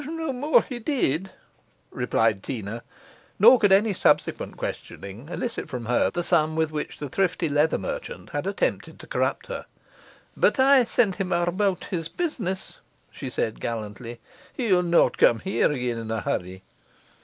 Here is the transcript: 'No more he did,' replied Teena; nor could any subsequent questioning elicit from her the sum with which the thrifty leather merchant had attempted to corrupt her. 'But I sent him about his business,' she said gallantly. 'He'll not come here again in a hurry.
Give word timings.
'No 0.03 0.33
more 0.33 0.63
he 0.63 0.79
did,' 0.79 1.29
replied 1.91 2.41
Teena; 2.41 2.81
nor 3.37 3.59
could 3.59 3.71
any 3.71 3.93
subsequent 3.93 4.57
questioning 4.57 5.29
elicit 5.29 5.69
from 5.69 5.85
her 5.85 6.09
the 6.09 6.23
sum 6.23 6.55
with 6.55 6.71
which 6.71 6.97
the 6.97 7.07
thrifty 7.07 7.47
leather 7.47 7.77
merchant 7.77 8.31
had 8.31 8.47
attempted 8.47 8.99
to 8.99 9.05
corrupt 9.05 9.45
her. 9.45 9.67
'But 10.35 10.59
I 10.59 10.85
sent 10.85 11.17
him 11.17 11.31
about 11.31 11.83
his 11.83 12.09
business,' 12.09 12.79
she 13.11 13.29
said 13.29 13.59
gallantly. 13.61 14.19
'He'll 14.53 14.81
not 14.81 15.19
come 15.19 15.37
here 15.41 15.71
again 15.71 15.99
in 15.99 16.09
a 16.09 16.21
hurry. 16.21 16.63